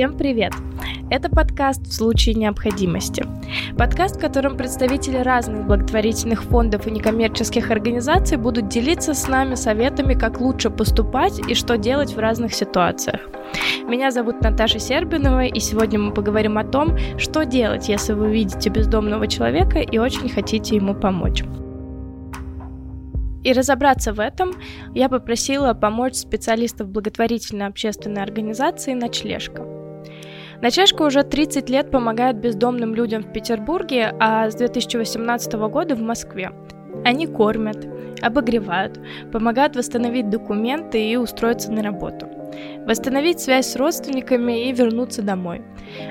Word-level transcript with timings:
Всем 0.00 0.16
привет! 0.16 0.54
Это 1.10 1.28
подкаст 1.28 1.82
«В 1.82 1.92
случае 1.92 2.34
необходимости». 2.34 3.22
Подкаст, 3.76 4.16
в 4.16 4.18
котором 4.18 4.56
представители 4.56 5.18
разных 5.18 5.66
благотворительных 5.66 6.42
фондов 6.44 6.86
и 6.86 6.90
некоммерческих 6.90 7.70
организаций 7.70 8.38
будут 8.38 8.68
делиться 8.68 9.12
с 9.12 9.28
нами 9.28 9.56
советами, 9.56 10.14
как 10.14 10.40
лучше 10.40 10.70
поступать 10.70 11.38
и 11.46 11.54
что 11.54 11.76
делать 11.76 12.16
в 12.16 12.18
разных 12.18 12.54
ситуациях. 12.54 13.28
Меня 13.86 14.10
зовут 14.10 14.40
Наташа 14.40 14.78
Сербинова, 14.78 15.44
и 15.44 15.60
сегодня 15.60 15.98
мы 15.98 16.14
поговорим 16.14 16.56
о 16.56 16.64
том, 16.64 16.96
что 17.18 17.44
делать, 17.44 17.90
если 17.90 18.14
вы 18.14 18.32
видите 18.32 18.70
бездомного 18.70 19.26
человека 19.26 19.80
и 19.80 19.98
очень 19.98 20.30
хотите 20.30 20.76
ему 20.76 20.94
помочь. 20.94 21.44
И 23.44 23.52
разобраться 23.52 24.14
в 24.14 24.20
этом 24.20 24.52
я 24.94 25.10
попросила 25.10 25.74
помочь 25.74 26.14
специалистов 26.14 26.88
благотворительной 26.88 27.66
общественной 27.66 28.22
организации 28.22 28.94
«Ночлежка». 28.94 29.79
Ночлежка 30.62 31.02
уже 31.02 31.22
30 31.22 31.70
лет 31.70 31.90
помогает 31.90 32.36
бездомным 32.36 32.94
людям 32.94 33.22
в 33.22 33.32
Петербурге, 33.32 34.14
а 34.20 34.50
с 34.50 34.54
2018 34.56 35.54
года 35.54 35.94
в 35.94 36.02
Москве. 36.02 36.52
Они 37.02 37.26
кормят, 37.26 37.88
обогревают, 38.20 39.00
помогают 39.32 39.74
восстановить 39.74 40.28
документы 40.28 41.02
и 41.02 41.16
устроиться 41.16 41.72
на 41.72 41.82
работу, 41.82 42.28
восстановить 42.86 43.40
связь 43.40 43.68
с 43.68 43.76
родственниками 43.76 44.68
и 44.68 44.72
вернуться 44.72 45.22
домой, 45.22 45.62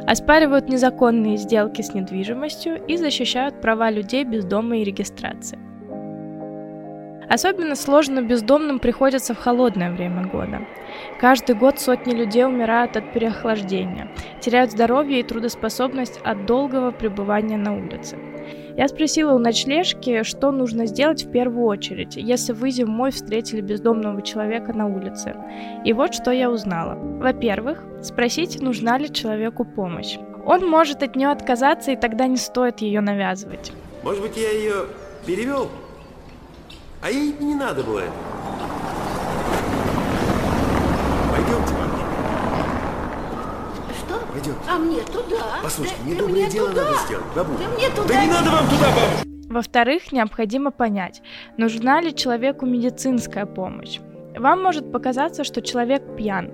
оспаривают 0.08 0.68
незаконные 0.68 1.38
сделки 1.38 1.84
с 1.84 1.94
недвижимостью 1.94 2.84
и 2.88 2.98
защищают 2.98 3.62
права 3.62 3.92
людей 3.92 4.24
без 4.24 4.46
дома 4.46 4.78
и 4.78 4.84
регистрации. 4.84 5.60
Особенно 7.30 7.76
сложно 7.76 8.22
бездомным 8.22 8.80
приходится 8.80 9.36
в 9.36 9.38
холодное 9.38 9.92
время 9.92 10.26
года. 10.26 10.62
Каждый 11.20 11.56
год 11.56 11.80
сотни 11.80 12.14
людей 12.14 12.44
умирают 12.44 12.98
от 12.98 13.14
переохлаждения, 13.14 14.10
теряют 14.42 14.72
здоровье 14.72 15.20
и 15.20 15.24
трудоспособность 15.24 16.20
от 16.24 16.48
долгого 16.48 16.90
пребывания 16.92 17.58
на 17.58 17.78
улице. 17.78 18.18
Я 18.76 18.88
спросила 18.88 19.34
у 19.34 19.40
ночлежки, 19.40 20.24
что 20.24 20.52
нужно 20.52 20.88
сделать 20.88 21.26
в 21.26 21.32
первую 21.32 21.66
очередь, 21.68 22.16
если 22.16 22.54
вы 22.54 22.72
зимой 22.72 23.12
встретили 23.12 23.62
бездомного 23.62 24.22
человека 24.22 24.74
на 24.74 24.88
улице. 24.88 25.36
И 25.86 25.94
вот 25.94 26.16
что 26.16 26.32
я 26.32 26.50
узнала. 26.50 26.96
Во-первых, 26.96 27.84
спросите, 28.02 28.64
нужна 28.64 28.98
ли 28.98 29.12
человеку 29.12 29.66
помощь. 29.66 30.18
Он 30.46 30.68
может 30.68 31.04
от 31.04 31.16
нее 31.16 31.30
отказаться, 31.30 31.92
и 31.92 31.96
тогда 31.96 32.26
не 32.26 32.38
стоит 32.38 32.80
ее 32.80 33.02
навязывать. 33.02 33.72
Может 34.02 34.22
быть, 34.22 34.38
я 34.38 34.50
ее 34.50 34.86
перевел? 35.28 35.70
А 37.02 37.10
ей 37.10 37.34
не 37.40 37.56
надо 37.56 37.84
было 37.84 38.00
это. 38.00 38.12
Пойдемте 41.32 41.74
мне. 41.74 42.04
Что? 43.98 44.20
Пойдемте. 44.34 44.60
А 44.70 44.78
мне 44.78 45.02
туда? 45.04 45.46
Послушайте, 45.64 45.96
Да- 46.00 46.06
мне 46.06 46.16
да 46.16 46.20
доброе 46.22 46.42
мне 46.42 46.50
дело 46.50 46.70
туда. 46.70 46.84
надо 46.84 46.98
сделать, 47.06 47.26
бабуля. 47.36 47.58
Да 47.60 47.68
мне 47.76 47.90
туда 47.90 48.08
Да 48.08 48.22
не 48.22 48.28
не- 48.28 48.34
надо 48.34 48.50
вам 48.52 48.66
туда, 48.70 48.86
бабушка. 48.88 49.26
Во-вторых, 49.50 50.12
необходимо 50.12 50.72
понять, 50.72 51.22
нужна 51.58 52.02
ли 52.02 52.14
человеку 52.14 52.66
медицинская 52.66 53.46
помощь. 53.46 54.00
Вам 54.38 54.62
может 54.62 54.92
показаться, 54.92 55.44
что 55.44 55.62
человек 55.62 56.04
пьян. 56.16 56.52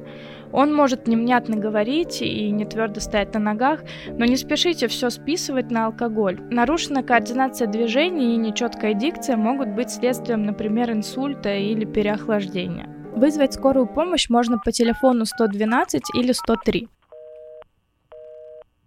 Он 0.56 0.74
может 0.74 1.06
невнятно 1.06 1.58
говорить 1.58 2.22
и 2.22 2.50
не 2.50 2.64
твердо 2.64 3.02
стоять 3.02 3.34
на 3.34 3.42
ногах, 3.42 3.82
но 4.08 4.24
не 4.24 4.38
спешите 4.38 4.88
все 4.88 5.10
списывать 5.10 5.70
на 5.70 5.88
алкоголь. 5.88 6.40
Нарушенная 6.50 7.04
координация 7.04 7.68
движений 7.68 8.36
и 8.36 8.38
нечеткая 8.38 8.94
дикция 8.94 9.36
могут 9.36 9.76
быть 9.76 9.90
следствием, 9.90 10.44
например, 10.44 10.92
инсульта 10.92 11.54
или 11.54 11.84
переохлаждения. 11.84 12.88
Вызвать 13.18 13.54
скорую 13.54 13.86
помощь 13.86 14.30
можно 14.30 14.58
по 14.58 14.72
телефону 14.72 15.26
112 15.26 16.04
или 16.16 16.32
103. 16.32 16.88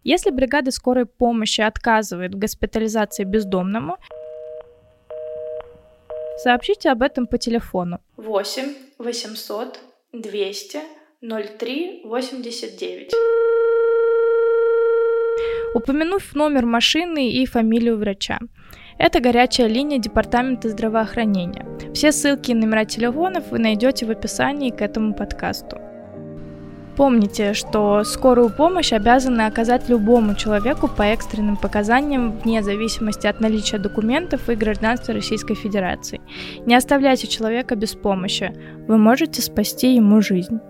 Если 0.04 0.30
бригада 0.30 0.70
скорой 0.70 1.04
помощи 1.04 1.60
отказывает 1.60 2.34
в 2.34 2.38
госпитализации 2.38 3.24
бездомному, 3.24 3.98
сообщите 6.38 6.88
об 6.88 7.02
этом 7.02 7.26
по 7.26 7.36
телефону 7.36 8.00
8 8.16 8.72
800 8.98 9.80
200 10.14 10.78
03 11.20 12.02
89. 12.04 13.12
Упомянув 15.74 16.34
номер 16.36 16.64
машины 16.64 17.32
и 17.32 17.44
фамилию 17.44 17.98
врача. 17.98 18.38
Это 18.98 19.18
горячая 19.18 19.66
линия 19.66 19.98
Департамента 19.98 20.68
здравоохранения. 20.68 21.66
Все 21.92 22.12
ссылки 22.12 22.52
и 22.52 22.54
номера 22.54 22.84
телефонов 22.84 23.50
вы 23.50 23.58
найдете 23.58 24.06
в 24.06 24.10
описании 24.12 24.70
к 24.70 24.80
этому 24.80 25.12
подкасту. 25.12 25.78
Помните, 26.96 27.52
что 27.52 28.04
скорую 28.04 28.50
помощь 28.50 28.92
обязаны 28.92 29.42
оказать 29.42 29.88
любому 29.88 30.36
человеку 30.36 30.86
по 30.86 31.02
экстренным 31.02 31.56
показаниям 31.56 32.38
вне 32.38 32.62
зависимости 32.62 33.26
от 33.26 33.40
наличия 33.40 33.78
документов 33.78 34.48
и 34.48 34.54
гражданства 34.54 35.14
Российской 35.14 35.56
Федерации. 35.56 36.20
Не 36.64 36.76
оставляйте 36.76 37.26
человека 37.26 37.74
без 37.74 37.96
помощи. 37.96 38.52
Вы 38.86 38.98
можете 38.98 39.42
спасти 39.42 39.96
ему 39.96 40.20
жизнь. 40.20 40.60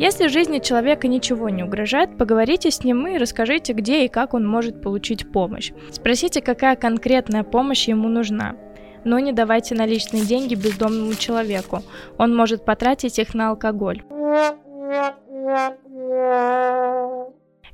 Если 0.00 0.28
жизни 0.28 0.60
человека 0.60 1.08
ничего 1.08 1.50
не 1.50 1.62
угрожает, 1.62 2.16
поговорите 2.16 2.70
с 2.70 2.82
ним 2.82 3.06
и 3.06 3.18
расскажите, 3.18 3.74
где 3.74 4.06
и 4.06 4.08
как 4.08 4.32
он 4.32 4.48
может 4.48 4.80
получить 4.80 5.30
помощь. 5.30 5.72
Спросите, 5.90 6.40
какая 6.40 6.74
конкретная 6.74 7.44
помощь 7.44 7.86
ему 7.86 8.08
нужна. 8.08 8.56
Но 9.04 9.18
не 9.18 9.34
давайте 9.34 9.74
наличные 9.74 10.22
деньги 10.22 10.54
бездомному 10.54 11.12
человеку. 11.16 11.82
Он 12.16 12.34
может 12.34 12.64
потратить 12.64 13.18
их 13.18 13.34
на 13.34 13.50
алкоголь. 13.50 14.02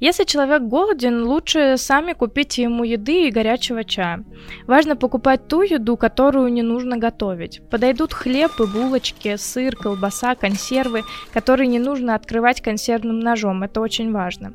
Если 0.01 0.25
человек 0.25 0.63
голоден, 0.63 1.25
лучше 1.25 1.77
сами 1.77 2.13
купите 2.13 2.63
ему 2.63 2.85
еды 2.85 3.29
и 3.29 3.31
горячего 3.31 3.85
чая. 3.85 4.25
Важно 4.67 4.97
покупать 4.97 5.49
ту 5.49 5.63
еду, 5.63 5.97
которую 5.97 6.53
не 6.53 6.63
нужно 6.63 6.99
готовить. 6.99 7.63
Подойдут 7.71 8.13
хлеб 8.13 8.53
и 8.61 8.67
булочки, 8.67 9.37
сыр, 9.37 9.75
колбаса, 9.75 10.35
консервы, 10.35 11.03
которые 11.33 11.69
не 11.69 11.79
нужно 11.79 12.15
открывать 12.15 12.61
консервным 12.61 13.21
ножом. 13.21 13.63
Это 13.63 13.81
очень 13.81 14.13
важно. 14.13 14.53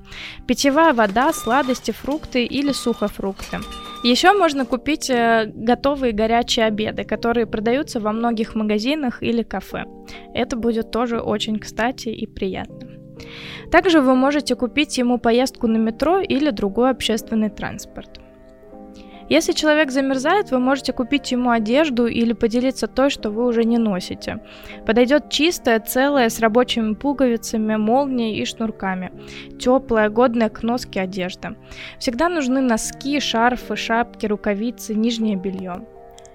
Питьевая 0.48 0.94
вода, 0.94 1.34
сладости, 1.34 1.92
фрукты 1.92 2.46
или 2.46 2.72
сухофрукты. 2.72 3.60
Еще 4.04 4.34
можно 4.34 4.66
купить 4.66 5.12
э, 5.12 5.52
готовые 5.54 6.12
горячие 6.12 6.66
обеды, 6.66 7.04
которые 7.04 7.46
продаются 7.46 8.00
во 8.00 8.12
многих 8.12 8.56
магазинах 8.56 9.22
или 9.22 9.44
кафе. 9.44 9.86
Это 10.34 10.56
будет 10.56 10.90
тоже 10.90 11.20
очень 11.20 11.60
кстати 11.60 12.10
и 12.10 12.26
приятно. 12.26 12.91
Также 13.72 14.02
вы 14.02 14.16
можете 14.16 14.56
купить 14.56 14.98
ему 14.98 15.18
поездку 15.18 15.68
на 15.68 15.78
метро 15.78 16.20
или 16.20 16.50
другой 16.50 16.92
общественный 16.92 17.50
транспорт. 17.50 18.20
Если 19.32 19.54
человек 19.54 19.92
замерзает, 19.92 20.52
вы 20.52 20.60
можете 20.60 20.92
купить 20.92 21.32
ему 21.32 21.52
одежду 21.52 22.06
или 22.06 22.34
поделиться 22.34 22.88
той, 22.88 23.10
что 23.10 23.30
вы 23.30 23.46
уже 23.46 23.64
не 23.64 23.78
носите. 23.78 24.42
Подойдет 24.86 25.30
чистая, 25.30 25.80
целая, 25.80 26.28
с 26.28 26.42
рабочими 26.42 26.96
пуговицами, 26.96 27.78
молнией 27.78 28.42
и 28.42 28.46
шнурками. 28.46 29.14
Теплая, 29.58 30.10
годная 30.10 30.50
к 30.50 30.64
носке 30.64 31.00
одежда. 31.00 31.56
Всегда 31.98 32.28
нужны 32.28 32.60
носки, 32.60 33.22
шарфы, 33.22 33.78
шапки, 33.78 34.26
рукавицы, 34.26 34.96
нижнее 34.96 35.38
белье. 35.38 35.86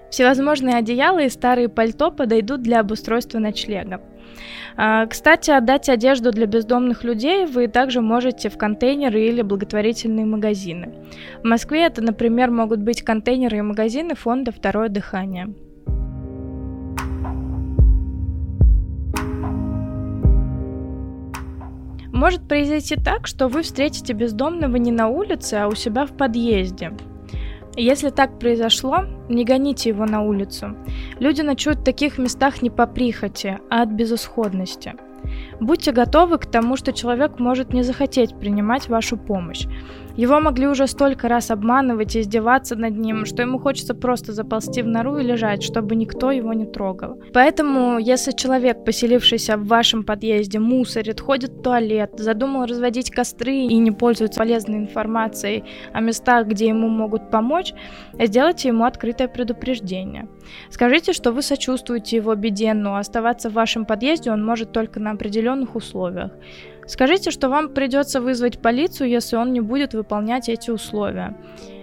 Всевозможные 0.09 0.77
одеяла 0.77 1.19
и 1.19 1.29
старые 1.29 1.69
пальто 1.69 2.09
подойдут 2.09 2.63
для 2.63 2.79
обустройства 2.79 3.37
ночлега. 3.37 4.01
А, 4.75 5.05
Кстати, 5.07 5.51
отдать 5.51 5.89
одежду 5.89 6.31
для 6.31 6.45
бездомных 6.45 7.03
людей 7.03 7.45
вы 7.45 7.67
также 7.67 8.01
можете 8.01 8.49
в 8.49 8.57
контейнеры 8.57 9.21
или 9.21 9.41
благотворительные 9.41 10.25
магазины. 10.25 10.93
В 11.43 11.47
Москве 11.47 11.85
это, 11.85 12.01
например, 12.01 12.51
могут 12.51 12.79
быть 12.79 13.01
контейнеры 13.01 13.57
и 13.57 13.61
магазины 13.61 14.15
фонда 14.15 14.51
«Второе 14.51 14.89
дыхание». 14.89 15.47
Может 22.17 22.47
произойти 22.47 22.95
так, 22.95 23.27
что 23.27 23.47
вы 23.47 23.61
встретите 23.61 24.13
бездомного 24.13 24.75
не 24.77 24.91
на 24.91 25.07
улице, 25.07 25.53
а 25.53 25.67
у 25.67 25.75
себя 25.75 26.07
в 26.07 26.17
подъезде. 26.17 26.93
Если 27.79 28.09
так 28.09 28.39
произошло, 28.39 29.05
не 29.29 29.45
гоните 29.45 29.89
его 29.89 30.05
на 30.05 30.23
улицу. 30.23 30.75
Люди 31.19 31.41
ночуют 31.41 31.79
в 31.79 31.83
таких 31.83 32.17
местах 32.17 32.63
не 32.63 32.71
по 32.71 32.87
прихоти, 32.87 33.59
а 33.69 33.83
от 33.83 33.89
безысходности. 33.89 34.95
Будьте 35.59 35.91
готовы 35.91 36.39
к 36.39 36.47
тому, 36.47 36.75
что 36.75 36.91
человек 36.91 37.37
может 37.37 37.73
не 37.73 37.83
захотеть 37.83 38.35
принимать 38.39 38.89
вашу 38.89 39.15
помощь. 39.15 39.67
Его 40.17 40.39
могли 40.39 40.67
уже 40.67 40.87
столько 40.87 41.27
раз 41.27 41.51
обманывать 41.51 42.15
и 42.15 42.21
издеваться 42.21 42.75
над 42.75 42.97
ним, 42.97 43.25
что 43.25 43.43
ему 43.43 43.59
хочется 43.59 43.93
просто 43.93 44.33
заползти 44.33 44.81
в 44.81 44.87
нору 44.87 45.17
и 45.17 45.23
лежать, 45.23 45.61
чтобы 45.61 45.95
никто 45.95 46.31
его 46.31 46.53
не 46.53 46.65
трогал. 46.65 47.21
Поэтому, 47.33 47.99
если 47.99 48.31
человек, 48.31 48.83
поселившийся 48.83 49.57
в 49.57 49.67
вашем 49.67 50.03
подъезде, 50.03 50.57
мусорит, 50.57 51.21
ходит 51.21 51.51
в 51.51 51.61
туалет, 51.61 52.13
задумал 52.17 52.65
разводить 52.65 53.11
костры 53.11 53.53
и 53.53 53.77
не 53.77 53.91
пользуется 53.91 54.39
полезной 54.39 54.79
информацией 54.79 55.63
о 55.93 56.01
местах, 56.01 56.47
где 56.47 56.69
ему 56.69 56.87
могут 56.87 57.29
помочь, 57.29 57.73
сделайте 58.19 58.69
ему 58.69 58.85
открытое 58.85 59.27
предупреждение. 59.27 60.27
Скажите, 60.71 61.13
что 61.13 61.31
вы 61.31 61.43
сочувствуете 61.43 62.15
его 62.15 62.33
беде, 62.33 62.73
но 62.73 62.95
оставаться 62.95 63.51
в 63.51 63.53
вашем 63.53 63.85
подъезде 63.85 64.31
он 64.31 64.43
может 64.43 64.71
только 64.71 64.99
на 64.99 65.11
определенных 65.11 65.75
условиях. 65.75 66.31
Скажите, 66.87 67.31
что 67.31 67.49
вам 67.49 67.69
придется 67.69 68.21
вызвать 68.21 68.59
полицию, 68.59 69.09
если 69.09 69.35
он 69.35 69.51
не 69.51 69.61
будет 69.61 69.93
выполнять 69.93 70.49
эти 70.49 70.71
условия. 70.71 71.35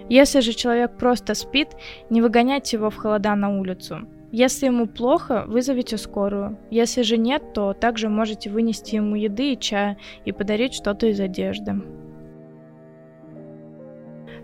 Если 0.09 0.39
же 0.39 0.53
человек 0.53 0.97
просто 0.97 1.33
спит, 1.33 1.69
не 2.09 2.21
выгоняйте 2.21 2.77
его 2.77 2.89
в 2.89 2.95
холода 2.95 3.35
на 3.35 3.57
улицу. 3.57 4.07
Если 4.31 4.65
ему 4.65 4.87
плохо, 4.87 5.45
вызовите 5.47 5.97
скорую. 5.97 6.57
Если 6.69 7.03
же 7.03 7.17
нет, 7.17 7.53
то 7.53 7.73
также 7.73 8.09
можете 8.09 8.49
вынести 8.49 8.95
ему 8.95 9.15
еды 9.15 9.53
и 9.53 9.59
чая 9.59 9.97
и 10.25 10.31
подарить 10.31 10.73
что-то 10.73 11.07
из 11.07 11.19
одежды. 11.19 11.81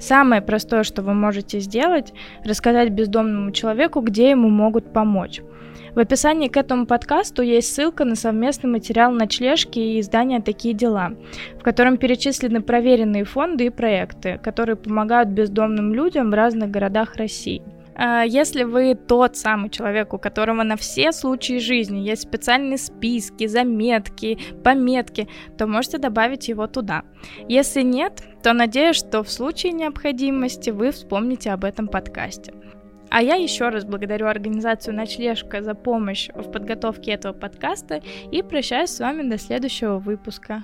Самое 0.02 0.42
простое, 0.42 0.82
что 0.82 1.04
вы 1.04 1.14
можете 1.14 1.60
сделать, 1.60 2.12
рассказать 2.44 2.90
бездомному 2.90 3.52
человеку, 3.52 4.02
где 4.02 4.32
ему 4.32 4.50
могут 4.50 4.92
помочь. 4.92 5.42
В 5.94 6.00
описании 6.00 6.48
к 6.48 6.58
этому 6.58 6.88
подкасту 6.88 7.44
есть 7.44 7.74
ссылка 7.74 8.04
на 8.04 8.16
совместный 8.16 8.70
материал 8.70 9.12
ночлежки 9.12 9.78
и 9.78 10.00
издания 10.00 10.42
«Такие 10.42 10.74
дела», 10.74 11.12
в 11.60 11.64
котором 11.64 11.98
перечислены 11.98 12.62
проверенные 12.62 13.26
фонды 13.26 13.66
и 13.66 13.70
проекты, 13.70 14.40
которые 14.42 14.76
помогают 14.76 15.30
бездомным 15.30 15.94
людям 15.94 16.32
в 16.32 16.34
разных 16.34 16.72
городах 16.72 17.16
России. 17.18 17.62
А 18.04 18.24
если 18.24 18.64
вы 18.64 18.96
тот 18.96 19.38
самый 19.38 19.70
человек, 19.70 20.16
у 20.16 20.18
которого 20.18 20.64
на 20.64 20.76
все 20.76 21.12
случаи 21.12 21.60
жизни 21.60 22.00
есть 22.00 22.24
специальные 22.24 22.80
списки, 22.80 23.46
заметки, 23.46 24.40
пометки, 24.64 25.28
то 25.56 25.68
можете 25.68 26.00
добавить 26.00 26.48
его 26.48 26.66
туда. 26.66 27.04
Если 27.48 27.84
нет, 27.84 28.24
то 28.42 28.54
надеюсь, 28.54 28.96
что 28.96 29.22
в 29.22 29.30
случае 29.30 29.74
необходимости 29.74 30.72
вы 30.72 30.90
вспомните 30.90 31.52
об 31.52 31.64
этом 31.64 31.88
подкасте. 31.88 32.56
А 33.12 33.22
я 33.22 33.36
еще 33.36 33.70
раз 33.70 33.86
благодарю 33.86 34.26
организацию 34.26 34.96
«Ночлежка» 34.96 35.62
за 35.62 35.76
помощь 35.76 36.30
в 36.34 36.50
подготовке 36.52 37.12
этого 37.12 37.34
подкаста 37.34 38.02
и 38.32 38.42
прощаюсь 38.42 38.90
с 38.90 39.00
вами 39.00 39.30
до 39.30 39.38
следующего 39.38 40.00
выпуска. 40.00 40.64